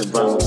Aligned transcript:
and 0.00 0.14
his 0.14 0.39